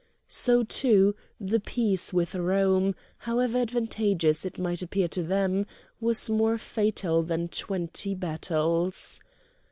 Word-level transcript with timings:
So, 0.27 0.63
too, 0.63 1.15
the 1.39 1.59
peace 1.59 2.11
with 2.11 2.33
Rome, 2.33 2.95
however 3.19 3.59
advantageous 3.59 4.45
it 4.45 4.57
might 4.57 4.81
appear 4.81 5.07
to 5.09 5.21
them, 5.21 5.67
was 5.99 6.27
more 6.27 6.57
fatal 6.57 7.21
than 7.21 7.49
twenty 7.49 8.15
battles. 8.15 9.19